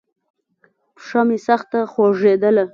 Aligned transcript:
پښه 0.95 1.21
مې 1.27 1.37
سخته 1.47 1.79
خوږېدله. 1.91 2.63